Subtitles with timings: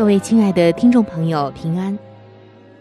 [0.00, 1.98] 各位亲爱的听众朋友，平安！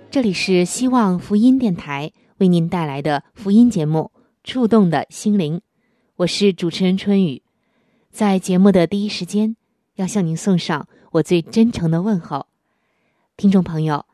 [0.10, 2.14] 这里是希望福音电台。
[2.38, 4.10] 为您带来的福音节目
[4.46, 5.58] 《触动的心灵》，
[6.16, 7.44] 我是主持人春雨。
[8.10, 9.58] 在节目的第一时间，
[9.96, 12.48] 要向您送上我最真诚的问候。
[13.36, 14.06] 听众朋友，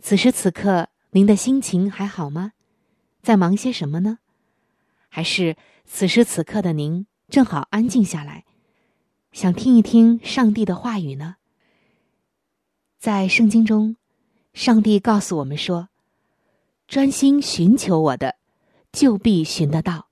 [0.00, 2.54] 此时此刻您的心情还好吗？
[3.22, 4.18] 在忙些什么呢？
[5.08, 8.44] 还是此时此刻的您正好安静下来，
[9.30, 11.36] 想听一听上帝的话语呢？
[12.98, 13.94] 在圣经中，
[14.52, 15.88] 上帝告诉我们说。
[16.88, 18.34] 专心寻求我的，
[18.90, 20.08] 就必寻得到。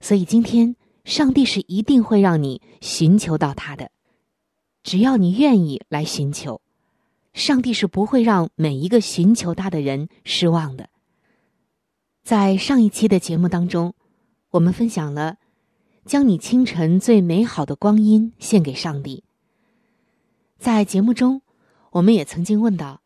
[0.00, 3.90] 所以今天，上帝是一定会让你寻求到他的。
[4.82, 6.60] 只要你愿意来寻求，
[7.32, 10.90] 上帝是不会让每一个寻求他的人失望的。
[12.22, 13.94] 在上一期的节目当中，
[14.50, 15.38] 我们分享了
[16.04, 19.24] 将你清晨最美好的光阴献给上帝。
[20.58, 21.40] 在节目中，
[21.92, 23.02] 我们也曾经问到，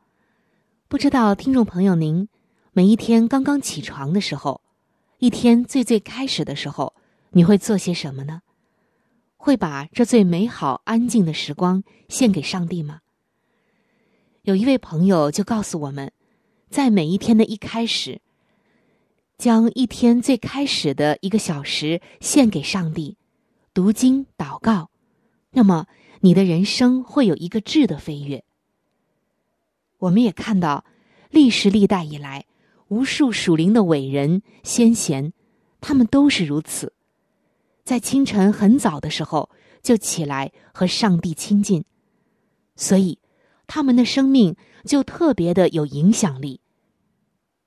[0.89, 2.29] 不知道听众朋友您。
[2.75, 4.61] 每一天刚刚起床的时候，
[5.19, 6.93] 一天最最开始的时候，
[7.31, 8.43] 你会做些什么呢？
[9.39, 13.01] 会把这最美好安静的时光献给上帝吗？
[14.43, 16.13] 有一位朋友就告诉我们，
[16.69, 18.21] 在每一天的一开始，
[19.39, 23.17] 将一天最开始的一个小时献给上帝，
[23.73, 24.91] 读经祷告，
[25.53, 25.87] 那么
[26.21, 28.45] 你的人生会有一个质的飞跃。
[29.99, 30.85] 我们也看到，
[31.31, 32.47] 历史历代以来。
[32.89, 35.33] 无数属灵的伟人先贤，
[35.81, 36.93] 他们都是如此，
[37.83, 39.51] 在清晨很早的时候
[39.83, 41.85] 就起来和上帝亲近，
[42.77, 43.19] 所以
[43.67, 46.61] 他们的生命就特别的有影响力。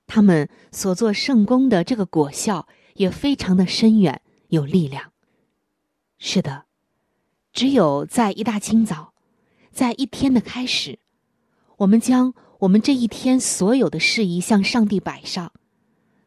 [0.06, 5.12] 他们所做圣功的这个果效也非常的深远有力量。
[6.18, 6.64] 是的，
[7.52, 9.12] 只有在一大清早，
[9.72, 11.00] 在一天的开始，
[11.78, 12.34] 我们将。
[12.60, 15.52] 我们这一天所有的事宜向上帝摆上，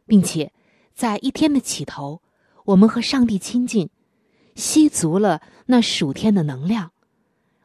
[0.08, 0.54] 并且
[0.94, 2.22] 在一天的起头，
[2.64, 3.90] 我们和上帝亲近，
[4.56, 6.94] 吸足了那属天的能量，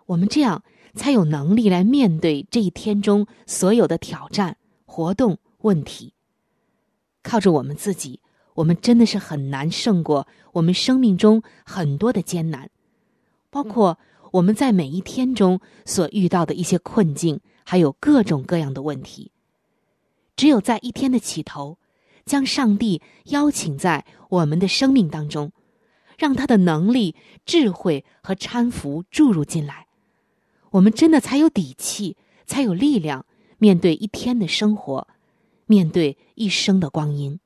[0.07, 0.65] 我们这样
[0.95, 6.13] 才有能力来面对这一天中所有的挑战、活动、问题。
[7.23, 8.19] 靠着我们自己，
[8.55, 12.69] 我们真的是很难胜过我们生命中很多的艰难，
[13.49, 13.97] 包括
[14.33, 17.39] 我们在每一天中所遇到的一些困境。
[17.69, 19.33] 还有各种各样的问题，
[20.37, 21.79] 只有在一天的起头，
[22.25, 25.51] 将上帝邀请在我们的生命当中，
[26.17, 29.89] 让他的能力、智慧和搀扶注入进来，
[30.71, 32.17] 我们真的才有底气，
[32.47, 33.27] 才有力量
[33.59, 35.09] 面对一天的生活，
[35.67, 37.41] 面对一生的光阴。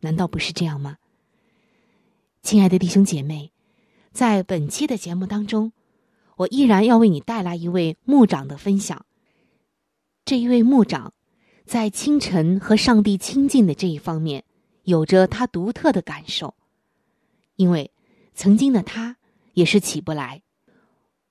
[0.00, 0.96] 难道不是这样吗？
[2.42, 3.52] 亲爱的弟兄姐妹，
[4.10, 5.72] 在本期的节目当中，
[6.38, 9.05] 我依然要为你带来一位牧长的分享。
[10.26, 11.14] 这一位牧长，
[11.66, 14.42] 在清晨和上帝亲近的这一方面，
[14.82, 16.56] 有着他独特的感受。
[17.54, 17.92] 因为
[18.34, 19.18] 曾经的他
[19.52, 20.42] 也是起不来，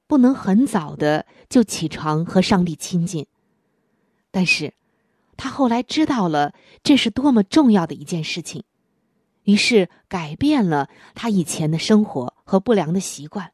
[0.07, 3.27] 不能很早的就起床和上帝亲近。
[4.31, 4.73] 但是，
[5.35, 8.63] 他后来知道了这是多么重要的一件事情，
[9.43, 13.51] 于是改变了他以前的生活和不良的习惯。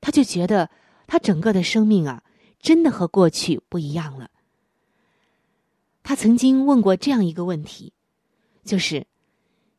[0.00, 0.70] 他就觉得
[1.08, 2.22] 他整个的生命啊，
[2.60, 4.30] 真的和过去不一样了。
[6.08, 7.92] 他曾经问过这样一个问题，
[8.62, 9.08] 就是：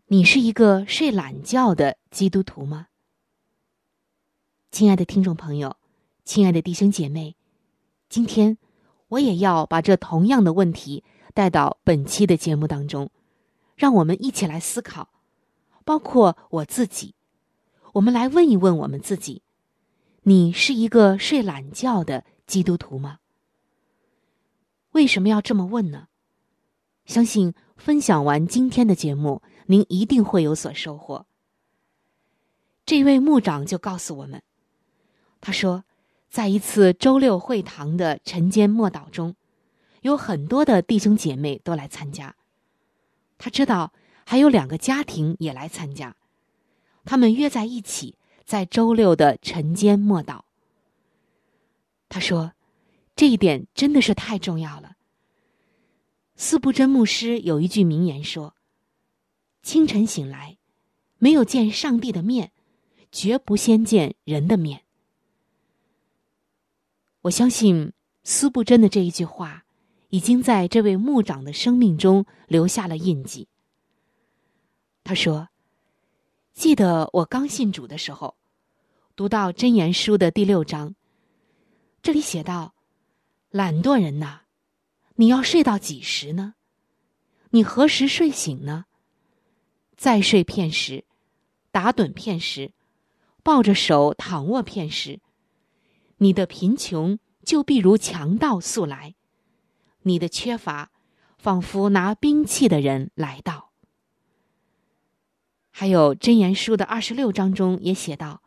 [0.08, 2.88] 你是一个睡懒觉的基督徒吗？
[4.70, 5.78] 亲爱的听众朋友，
[6.26, 7.38] 亲爱的弟兄姐妹，
[8.10, 8.58] 今天
[9.08, 13.10] 我也要把这同样的问题带到本期的节目当中，
[13.78, 15.08] 让我们一起来思考，
[15.86, 17.16] 包括我自己，
[17.94, 19.44] 我们来问一问我们自己：
[20.24, 23.20] 你是一个睡懒觉的基督徒吗？
[24.92, 26.10] 为什么要这么问呢？
[27.08, 31.26] 相信分享完今天的节目，您一定会有所收获。
[32.86, 34.44] 这位牧长就告诉我们，
[35.42, 35.86] 他说，
[36.30, 39.36] 在一次周六会堂的晨间默祷中，
[40.02, 42.36] 有很多的弟兄姐妹都来参加。
[43.38, 43.94] 他知道
[44.26, 46.16] 还有两个家庭也来参加，
[47.06, 48.18] 他们约在一起。
[48.46, 50.40] 在周六的晨间默祷，
[52.08, 52.54] 他说
[53.14, 54.96] ：“这一点真的是太重要了。”
[56.38, 58.56] 斯布真牧师有一句名言说
[59.64, 60.58] ：“清晨醒来，
[61.18, 62.54] 没有见上帝的面，
[63.12, 64.84] 绝不先见人的面。”
[67.22, 67.92] 我相信
[68.24, 69.66] 斯布真的这一句话，
[70.10, 73.50] 已经在这位牧长的生命中留下了印记。
[75.04, 75.50] 他说。
[76.54, 78.36] 记得我刚信主的时候，
[79.16, 80.96] 读到《真言书》的第六章，
[82.02, 82.74] 这里写道
[83.52, 84.42] ：“懒惰人呐，
[85.20, 86.54] 你要睡到几时呢？
[87.50, 88.86] 你何时睡醒呢？
[89.96, 91.06] 再睡片时，
[91.72, 92.74] 打盹片时，
[93.42, 95.20] 抱着手躺卧片时，
[96.18, 99.16] 你的贫穷就必如强盗速来，
[100.04, 100.92] 你的缺乏，
[101.40, 103.72] 仿佛拿兵器的人来到。”
[105.72, 108.44] 还有《真言书》的二十六章中也写道：“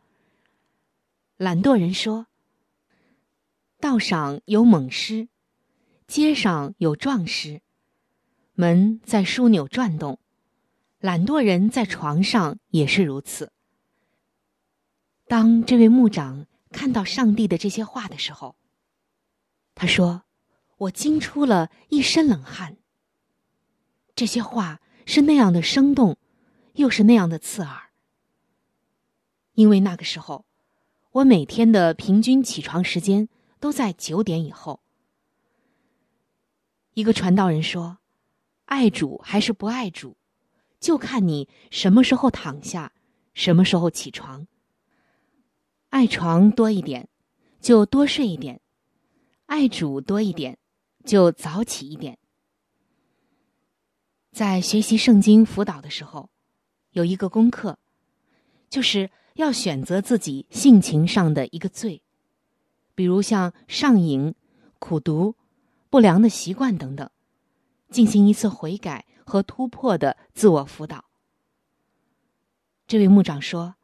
[1.35, 2.27] 懒惰人说，
[3.79, 5.27] 道上有猛狮，
[6.11, 7.61] 街上有壮士，
[8.53, 10.19] 门在枢纽转动，
[10.99, 13.53] 懒惰人在床上也是如此。”
[15.29, 18.57] 当这位牧长看到上帝的这些话的时候，
[19.73, 20.23] 他说
[20.79, 22.75] ：“我惊出了一身冷汗。”
[24.13, 26.17] 这些话是那样的生动。
[26.73, 27.89] 又是那样的刺耳，
[29.53, 30.45] 因为那个时候，
[31.11, 33.29] 我每天的平均起床时间
[33.61, 34.80] 都在九点以后。
[36.93, 37.97] 一个传道人说
[38.65, 40.17] ：“爱主还是不爱主，
[40.79, 42.91] 就看你什么时候躺下，
[43.33, 44.47] 什么时候起床。
[45.89, 47.09] 爱床多一点，
[47.59, 48.57] 就多睡一点；
[49.45, 50.57] 爱主多一点，
[51.03, 52.17] 就早起一点。”
[54.31, 56.29] 在学习圣经辅导的时候。
[56.93, 57.79] 有一个功课，
[58.69, 62.03] 就是要选择自己性情上的一个罪，
[62.95, 64.35] 比如像上瘾、
[64.77, 65.33] 苦读、
[65.91, 67.07] 不良的习惯等等，
[67.91, 71.05] 进行一次悔改和突破的自我辅导。
[72.87, 73.75] 这位牧长说：“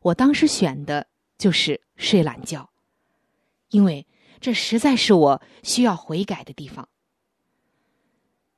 [0.00, 2.70] 我当时选的就是睡懒觉，
[3.70, 4.06] 因为
[4.38, 6.88] 这实在是我需要悔改的地方。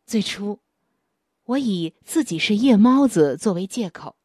[0.04, 0.60] 最初。”
[1.48, 4.16] 我以自己是夜猫子作为借口。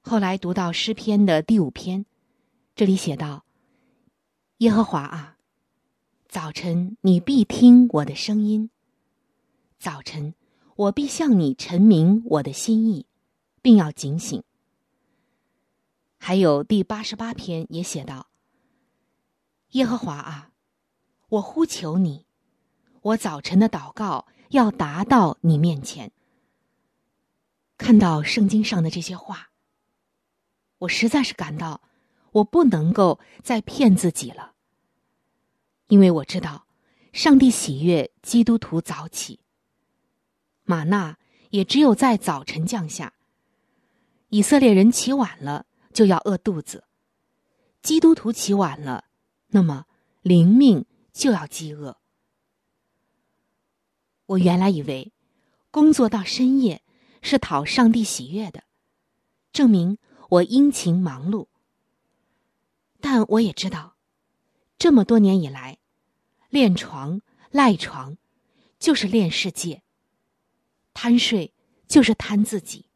[0.00, 2.04] 后来读到诗篇的第五篇，
[2.74, 3.44] 这里写道
[4.58, 5.35] ：“耶和华啊，
[6.28, 8.68] 早晨你必听我的声音；
[9.78, 10.34] 早晨
[10.74, 13.06] 我必向你陈明我的心意，
[13.62, 14.42] 并要警醒。”
[16.18, 18.26] 还有第八十八篇也写道
[19.72, 20.50] ：“耶和华啊，
[21.28, 22.26] 我呼求你，
[23.02, 26.10] 我早晨的祷告要达到你面前。”
[27.78, 29.50] 看到圣经上的这些话，
[30.78, 31.82] 我实在是感到
[32.32, 34.55] 我不能够再骗自己了，
[35.88, 36.66] 因为我知道
[37.12, 39.40] 上帝喜悦基督徒早起，
[40.64, 41.18] 玛纳
[41.50, 43.12] 也只有在早晨降下。
[44.28, 46.84] 以色列人起晚了就要饿肚子，
[47.82, 49.04] 基督徒起晚了，
[49.48, 49.86] 那么
[50.22, 51.98] 灵命就要饥饿。
[54.26, 55.12] 我原来以为
[55.70, 56.82] 工作到深夜。
[57.22, 58.62] 是讨上帝喜悦的，
[59.50, 61.48] 证明我殷勤忙碌。
[63.00, 63.95] 但我也知道，
[64.78, 65.78] 这么多年以来，
[66.50, 68.18] 练床赖床，
[68.78, 69.82] 就是练世界；
[70.92, 71.54] 贪睡
[71.88, 72.86] 就是贪自己。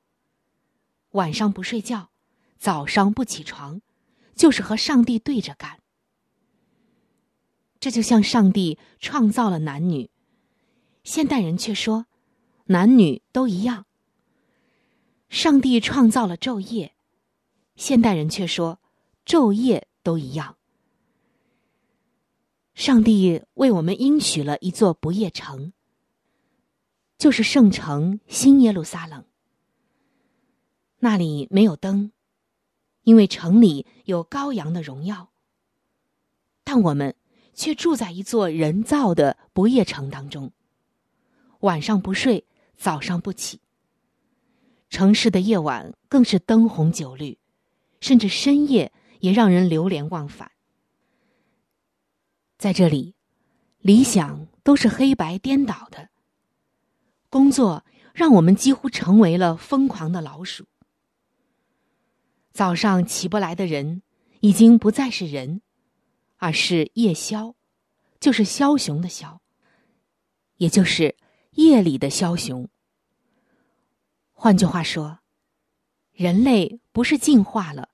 [1.13, 2.11] 晚上不睡觉，
[2.59, 3.81] 早上不起床，
[4.35, 5.81] 就是和上帝对着干。
[7.81, 10.11] 这就像上帝创造了男女，
[11.03, 12.07] 现代人却说，
[12.67, 13.87] 男女都一样。
[15.31, 16.95] 上帝创造了昼夜，
[17.75, 18.81] 现代人却说
[19.25, 20.59] 昼夜都一样。
[22.75, 25.73] 上帝为我们应许了一座不夜城，
[27.19, 29.25] 就是圣城新耶路撒冷。
[31.01, 32.13] 那里没有灯，
[33.03, 35.31] 因为城里有羔羊的荣耀。
[36.65, 37.17] 但我们
[37.53, 40.53] 却住在一座人造的不夜城当中，
[41.61, 42.47] 晚上不睡，
[42.77, 43.61] 早上不起。
[44.89, 47.39] 城市的夜晚更是灯红酒绿，
[48.01, 50.51] 甚至深夜也让人流连忘返。
[52.61, 53.15] 在这里，
[53.79, 56.11] 理想都是黑白颠倒的。
[57.31, 60.67] 工作让我们几乎成为了疯狂的老鼠。
[62.53, 64.03] 早上起不来的人，
[64.41, 65.63] 已经不再是人，
[66.37, 67.55] 而是夜枭，
[68.21, 69.39] 就是枭雄的枭，
[70.59, 71.17] 也就是
[71.53, 72.69] 夜里的枭雄。
[74.33, 75.21] 换句话说，
[76.13, 77.89] 人类不是进化了，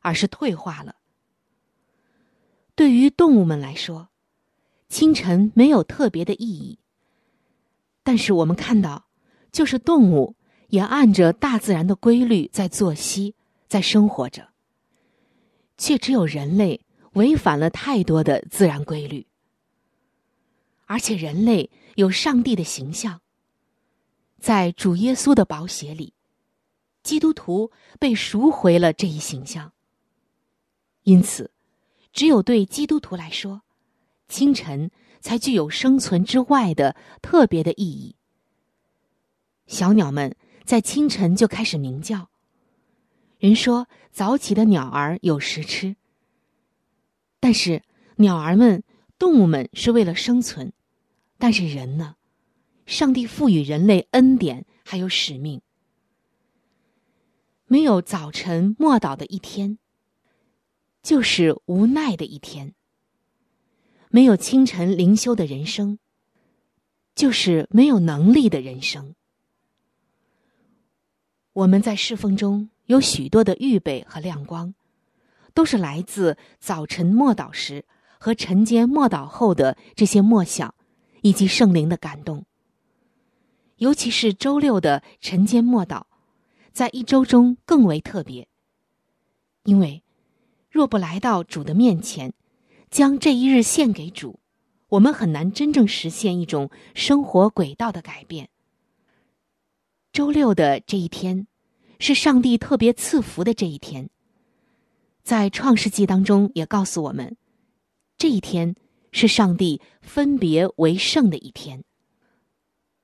[0.00, 0.96] 而是退化了。
[2.80, 4.08] 对于动物们来说，
[4.88, 6.78] 清晨没有特别的意义。
[8.02, 9.04] 但是我们看到，
[9.52, 10.34] 就是动物
[10.68, 13.34] 也按着大自然的规律在作息。
[13.68, 14.48] 在生活着，
[15.76, 16.80] 却只有人类
[17.12, 19.26] 违反了太多的自然规律。
[20.86, 23.20] 而且人类有上帝的形象，
[24.38, 26.14] 在主耶稣的宝血里，
[27.02, 29.74] 基督徒被赎回了这一形象。
[31.02, 31.50] 因此，
[32.12, 33.62] 只有对基督徒来说，
[34.28, 34.90] 清晨
[35.20, 38.16] 才具有生存之外的特别的意义。
[39.66, 42.28] 小鸟们在清晨就开始鸣叫。
[43.38, 45.96] 人说早起的鸟儿有食吃，
[47.38, 47.82] 但是
[48.16, 48.82] 鸟儿们、
[49.18, 50.72] 动物们是为了生存，
[51.38, 52.16] 但是人呢？
[52.86, 55.62] 上帝赋予人类恩典还有使命。
[57.66, 59.78] 没有早晨默祷的一天，
[61.02, 62.72] 就是无奈的一天；
[64.10, 65.98] 没有清晨灵修的人生，
[67.14, 69.14] 就是没有能力的人生。
[71.52, 72.70] 我们在侍奉中。
[72.86, 74.74] 有许多的预备和亮光，
[75.54, 77.84] 都是来自早晨默祷时
[78.18, 80.74] 和晨间默祷后的这些默想，
[81.22, 82.44] 以及圣灵的感动。
[83.76, 86.02] 尤其是周六的晨间默祷，
[86.72, 88.48] 在一周中更为特别。
[89.62, 90.02] 因为
[90.70, 92.32] 若不来到主的面前，
[92.90, 94.40] 将这一日献给主，
[94.88, 98.48] 我们很难真正实现一种生活轨道的改变。
[100.12, 101.46] 周六的这一天。
[102.02, 104.08] 是上帝特别赐福的这一天，
[105.22, 107.36] 在创世纪当中也告诉我们，
[108.16, 108.74] 这一天
[109.12, 111.84] 是上帝分别为圣的一天。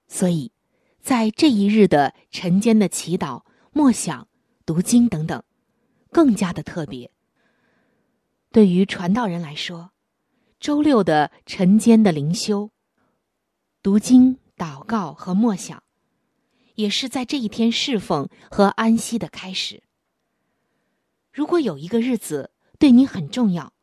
[0.08, 0.50] 所以，
[0.98, 4.26] 在这一日的晨间的祈祷、默想、
[4.64, 5.42] 读经等等，
[6.10, 7.10] 更加的特别。
[8.56, 9.90] 对于传道人来说，
[10.58, 12.70] 周六的晨间的灵修、
[13.82, 15.82] 读经、祷告和默想。
[16.76, 19.82] 也是在这一天侍奉和安息的开始。
[21.34, 23.74] 如果有一个日子对你很重要，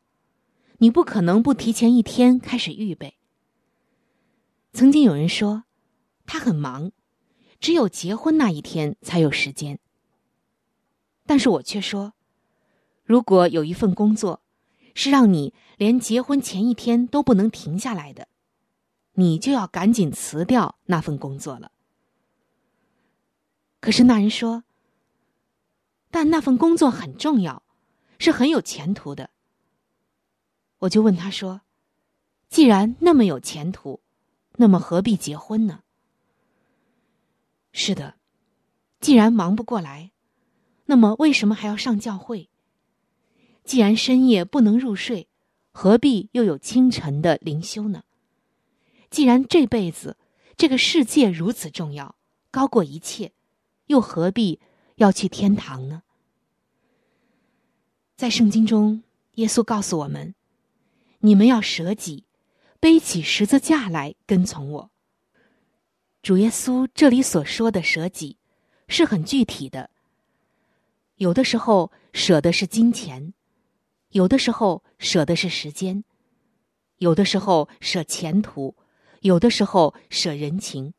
[0.78, 3.16] 你不可能不提前一天开始预备。
[4.72, 5.62] 曾经有人说，
[6.26, 6.90] 他很忙，
[7.60, 9.78] 只有结婚那一天才有时间。
[11.26, 12.14] 但是我却说，
[13.04, 14.40] 如果有一份工作
[14.94, 18.28] 是让你连结婚前一天都不能停下来的，
[19.14, 21.72] 你就要赶紧辞掉那份工作了。
[23.80, 24.64] 可是那人说
[26.10, 27.62] ：“但那份工作很重要，
[28.18, 29.30] 是很有前途的。”
[30.78, 31.60] 我就问他说
[32.48, 34.00] ：“既然那么有前途，
[34.56, 35.80] 那么何必结婚呢？”
[37.72, 38.14] 是的，
[39.00, 40.12] 既然忙不过来，
[40.86, 42.48] 那么为什么还要上教会？
[43.64, 45.26] 既然深夜不能入睡，
[45.72, 48.04] 何必又有清晨的灵修呢？
[49.10, 50.16] 既然这辈子
[50.56, 52.16] 这个世界如此重要，
[52.50, 53.32] 高过一切。
[53.88, 54.60] 又何必
[54.94, 56.02] 要去天堂呢？
[58.16, 59.02] 在圣经中，
[59.34, 60.34] 耶稣告诉我们
[61.20, 62.24] ：“你们要舍己，
[62.80, 64.90] 背起十字架来跟从我。”
[66.22, 68.38] 主耶稣这里所说的舍己，
[68.88, 69.90] 是很具体的。
[71.16, 73.34] 有的时候舍的是金钱，
[74.14, 76.02] 有的时候舍的是时间，
[76.96, 78.74] 有的时候舍前途，
[79.20, 80.94] 有的时候舍人情。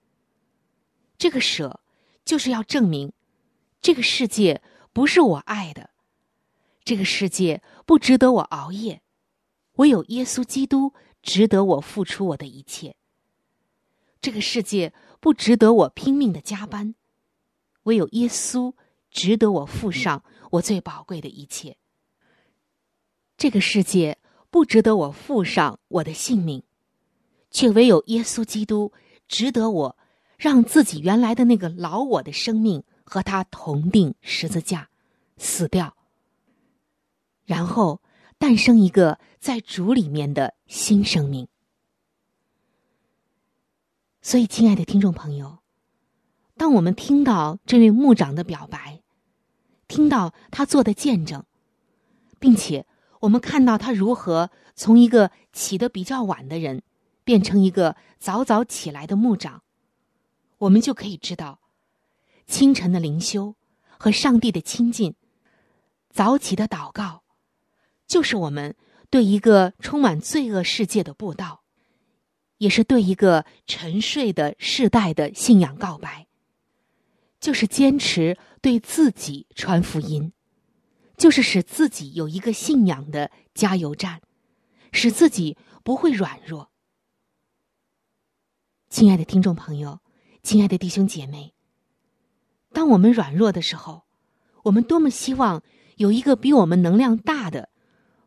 [1.18, 1.82] 这个舍。
[2.26, 3.14] 就是要证明，
[3.82, 5.92] 这个世界不是我爱的，
[6.84, 9.04] 这个世界不值得我熬夜，
[9.74, 10.92] 唯有耶稣基督
[11.22, 12.96] 值得我付出我的一切。
[14.20, 16.96] 这个世界不值得我拼命的加班，
[17.84, 18.74] 唯有耶稣
[19.12, 21.78] 值得我付上我最宝贵的一切。
[23.38, 24.18] 这个世界
[24.50, 26.64] 不值得我付上我的性命，
[27.52, 28.92] 却唯有耶稣基督
[29.28, 29.98] 值得我。
[30.38, 34.90] 让自己原来的那个老我的生命和他同定十字架，
[35.38, 35.96] 死掉，
[37.46, 38.02] 然后
[38.38, 41.48] 诞生一个在主里面的新生命。
[44.22, 45.60] 所以，亲爱的听众朋友，
[46.58, 49.02] 当我们听到这位牧长的表白，
[49.88, 51.46] 听到他做的见证，
[52.40, 52.86] 并且
[53.26, 56.84] 我们看到他如何从一个起得比较晚的人，
[57.24, 59.64] 变成一个早早起来的牧长，
[60.60, 61.60] 我们就可以知道，
[62.46, 63.56] 清晨的灵修
[63.98, 65.16] 和上帝的亲近，
[66.12, 67.24] 早起的祷告，
[68.06, 68.76] 就是我们
[69.10, 71.64] 对一个充满罪恶世界的布道，
[72.60, 76.28] 也是对一个沉睡的世代的信仰告白，
[77.40, 80.32] 就是坚持对自己传福音。
[81.18, 84.22] 就是使自己有一个信仰的加油站，
[84.92, 86.72] 使自己不会软弱。
[88.90, 90.00] 亲爱的听众朋友，
[90.44, 91.54] 亲爱的弟兄姐妹，
[92.72, 94.04] 当我们软弱的时候，
[94.64, 95.64] 我们多么希望
[95.98, 97.70] 有一个比我们能量大的，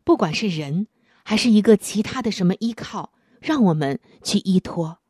[0.05, 0.89] 不管是人
[1.25, 5.01] 还是一个其他的什么依靠，让我们去依托。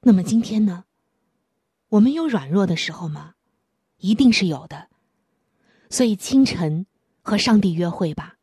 [0.00, 0.84] 那么今天呢？
[1.90, 3.34] 我们有软弱的时候吗？
[3.98, 4.88] 一定是有的。
[5.92, 6.86] 所以清晨
[7.20, 8.36] 和上帝约会吧。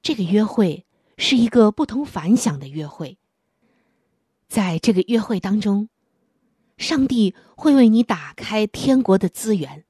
[0.00, 0.86] 这个约会
[1.18, 3.18] 是一个不同凡响的约会。
[4.48, 5.90] 在这个约会当中，
[6.78, 9.84] 上帝会为你打开天国的资源，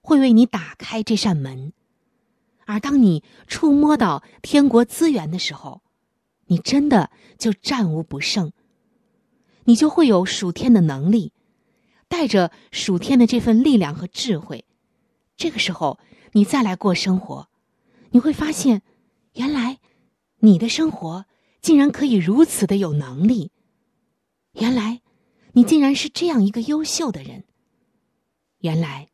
[0.00, 1.74] 会为你打开这扇门。
[2.64, 5.82] 而当你触摸到天国资源的时候，
[6.46, 8.52] 你真的就战无不胜。
[9.64, 11.32] 你就会有属天的能力，
[12.08, 14.64] 带着属天的这份力量和智慧。
[15.36, 15.98] 这个时候，
[16.32, 17.48] 你再来过生活，
[18.10, 18.82] 你会发现，
[19.34, 19.78] 原来
[20.38, 21.26] 你的生活
[21.60, 23.50] 竟然可以如此的有能力。
[24.52, 25.02] 原来，
[25.52, 27.44] 你竟然是这样一个优秀的人。
[28.58, 29.08] 原来，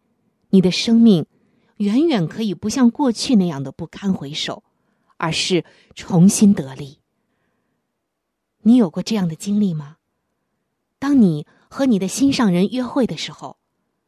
[0.50, 1.26] 你的生命
[1.78, 4.62] 远远可以不像过去那样的不堪回首，
[5.16, 7.00] 而是重新得力。
[8.62, 9.96] 你有过这样的经历吗？
[10.98, 13.56] 当你和你的心上人约会的时候，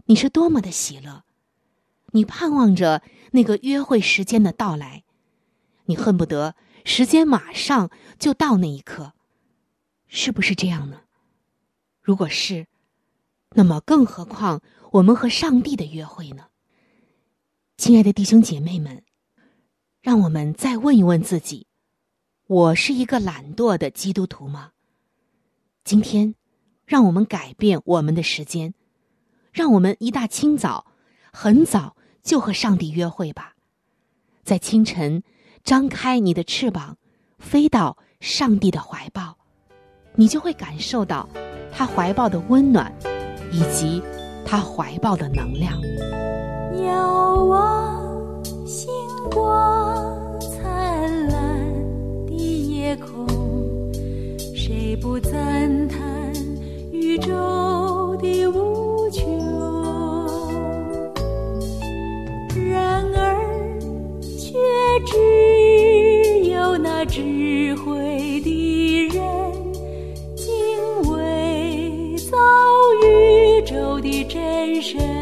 [0.05, 1.25] 你是多么的喜乐。
[2.13, 3.03] 你盼望着
[3.33, 5.05] 那个约会时间的到来，
[5.87, 6.55] 你恨不得
[6.85, 9.13] 时间马上就到那一刻，
[10.07, 11.03] 是不是这样呢？
[12.01, 12.67] 如果是，
[13.55, 14.61] 那么更何况
[14.93, 16.49] 我们和上帝的约会呢？
[17.77, 19.03] 亲爱的弟兄姐妹们，
[20.01, 21.67] 让我们再问一问自己：
[22.47, 24.73] 我是一个懒惰的基督徒吗？
[25.83, 26.35] 今天，
[26.85, 28.75] 让我们改变我们的时间，
[29.51, 30.93] 让我们一大清早，
[31.33, 31.97] 很早。
[32.23, 33.55] 就和上帝约会吧，
[34.45, 35.23] 在清晨，
[35.65, 36.97] 张开你的翅膀，
[37.39, 39.37] 飞到上帝的怀抱，
[40.15, 41.29] 你就会感受到
[41.73, 42.93] 他怀抱的温暖，
[43.51, 44.01] 以及
[44.47, 45.81] 他怀抱的能量。
[46.87, 48.89] 遥望星
[49.31, 53.27] 光灿烂的夜空，
[54.55, 56.01] 谁不赞叹
[56.93, 59.42] 宇宙的无穷？
[74.03, 75.22] 的真身。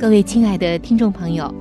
[0.00, 1.52] 各位亲爱的听众朋友，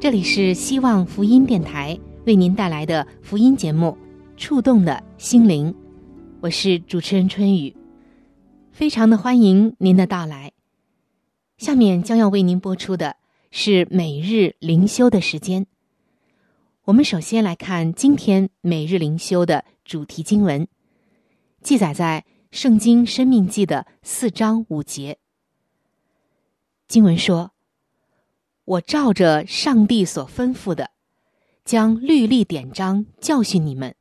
[0.00, 3.88] 这里是希望福音电台为您带来的福音节目
[4.38, 5.70] 《触动的心灵》，
[6.40, 7.76] 我是主持人春雨。
[8.72, 10.52] 非常的欢迎您的到来。
[11.58, 13.16] 下面将要为您播出的
[13.50, 15.66] 是每日灵修的时间。
[16.84, 20.66] 我们首先来看今天每日灵修的主题经文，
[21.60, 22.24] 记载在
[22.56, 25.18] 《圣经·生命记》的四章五节。
[26.88, 27.50] 经文说
[28.66, 30.90] ：“我照着上帝所吩咐的，
[31.64, 33.94] 将律例典章教训你们，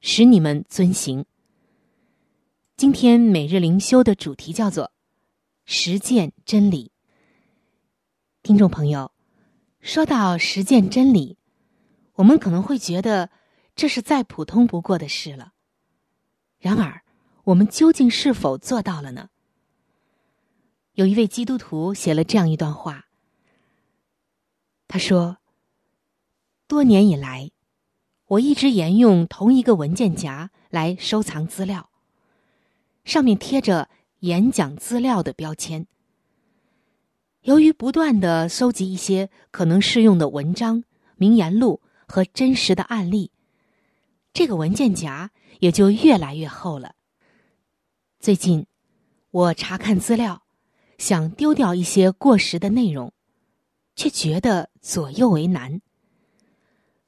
[0.00, 1.26] 使你们遵行。”
[2.74, 4.92] 今天每日灵修的主题叫做
[5.66, 6.90] “实践真理”。
[8.42, 9.12] 听众朋友，
[9.80, 11.36] 说到实践真理，
[12.14, 13.28] 我们可能会觉得
[13.76, 15.52] 这是再普通不过的事了。
[16.58, 17.02] 然而，
[17.44, 19.28] 我们究竟是否做到了呢？
[20.94, 23.07] 有一位基督徒写了这样一段话，
[24.88, 25.36] 他说
[26.66, 27.50] ：“多年以来，
[28.26, 31.90] 我一直沿用同一个文件夹来收藏资料。”
[33.04, 33.88] 上面贴着
[34.20, 35.86] 演讲资料的标签。
[37.42, 40.84] 由于不断的搜集一些可能适用的文章、
[41.16, 43.30] 名言录和真实的案例，
[44.32, 46.94] 这个文件夹也就越来越厚了。
[48.20, 48.66] 最近，
[49.30, 50.42] 我查看资料，
[50.98, 53.12] 想丢掉一些过时的内容，
[53.98, 55.82] 却觉得左右为难。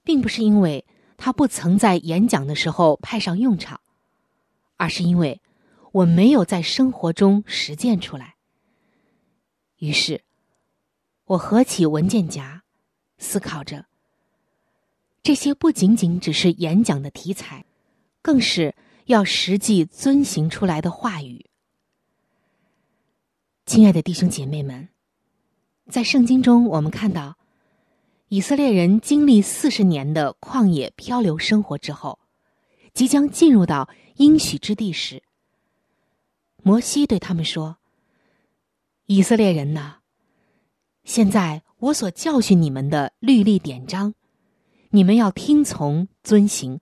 [0.02, 0.84] 并不是因为
[1.16, 3.80] 他不曾在演讲的时候派上用场，
[4.76, 5.40] 而是因为。
[5.92, 8.36] 我没有在生活中实践出来。
[9.78, 10.22] 于是，
[11.24, 12.62] 我合起文件夹，
[13.18, 13.86] 思考着：
[15.20, 17.64] 这些不仅仅只是演讲的题材，
[18.22, 18.76] 更是
[19.06, 21.50] 要实际遵行出来的话语。
[23.66, 24.90] 亲爱的弟兄姐妹们，
[25.90, 27.36] 在圣经中，我们看到
[28.28, 32.20] 以色列人经历四十年的旷野漂流生活之后，
[32.94, 35.24] 即将进入到应许之地时。
[36.62, 37.78] 摩西对他们说
[39.06, 39.96] ：“以色列人呐，
[41.02, 44.14] 现在我所教训你们的律例典章，
[44.90, 46.78] 你们要听从遵行，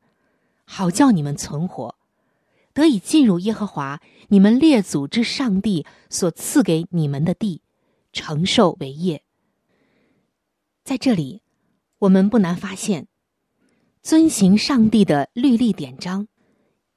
[0.66, 1.94] 好叫你们存活，
[2.74, 7.62] 得以进入耶和华你们列祖之上帝所赐给你们的地，
[8.18, 9.22] 承受为业。”
[10.82, 11.42] 在这里，
[11.98, 13.06] 我们不难发现，
[14.02, 16.26] 遵行上帝的律例典章。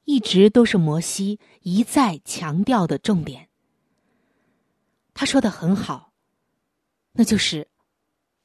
[0.04, 3.48] 一直都是摩西一再强调的重点。
[5.14, 6.12] 他说的很好，
[7.12, 7.68] 那就是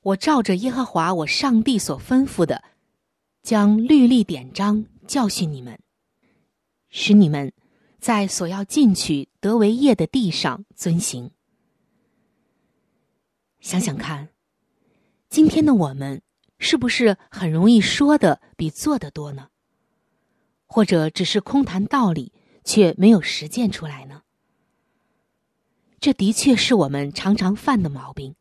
[0.02, 2.64] 我照着耶和华我上帝所吩咐的，
[3.42, 5.80] 将律例典章教训你们，
[6.90, 7.52] 使你们
[8.00, 11.32] 在所要进去得为业的地上遵行。
[13.60, 14.30] 想想看，
[15.30, 16.22] 今天的我们
[16.60, 19.50] 是不是很容易说的比做的多呢？
[20.66, 22.32] 或者只是空谈道理，
[22.64, 24.24] 却没有实践出来呢？
[26.00, 28.36] 这的确是我们常常犯的毛病。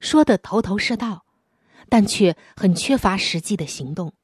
[0.00, 1.26] 说的头头是道，
[1.88, 4.14] 但却很缺乏实际的行动，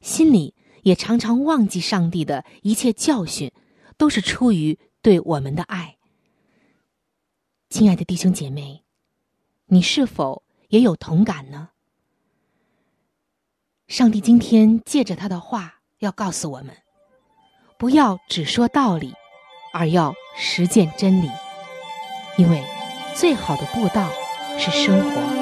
[0.00, 3.52] 心里也常常忘记上帝的一切教训，
[3.96, 5.98] 都是出于对我们的爱。
[7.72, 8.82] 亲爱的弟兄姐妹，
[9.64, 11.70] 你是否也有同感呢？
[13.88, 15.80] 上帝今天借着他的话。
[16.00, 16.76] 要告诉我们，
[17.78, 19.14] 不要只说道理，
[19.72, 21.30] 而要实践真理，
[22.36, 22.62] 因为
[23.14, 24.10] 最好的布道
[24.58, 25.41] 是生活。